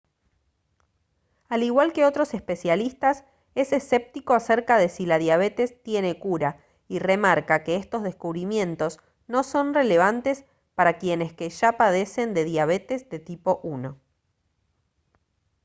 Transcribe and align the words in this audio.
al 1.47 1.61
igual 1.61 1.93
que 1.93 2.05
otros 2.05 2.33
especialistas 2.33 3.23
es 3.53 3.71
escéptico 3.71 4.33
acerca 4.33 4.79
de 4.79 4.89
si 4.89 5.05
la 5.05 5.19
diabetes 5.19 5.79
tiene 5.83 6.17
cura 6.17 6.59
y 6.87 6.97
remarca 6.97 7.63
que 7.63 7.75
estos 7.75 8.01
descubrimientos 8.01 8.99
no 9.27 9.43
son 9.43 9.75
relevantes 9.75 10.43
para 10.73 10.97
quienes 10.97 11.33
que 11.33 11.51
ya 11.51 11.73
padecen 11.77 12.33
de 12.33 12.45
diabetes 12.45 13.09
de 13.11 13.19
tipo 13.19 13.59
1 13.61 13.95